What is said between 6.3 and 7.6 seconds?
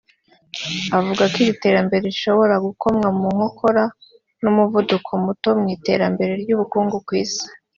ry’ ubukungu ku isi